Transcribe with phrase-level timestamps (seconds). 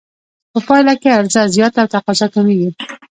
[0.51, 2.69] په پایله کې عرضه زیاته او تقاضا کمېږي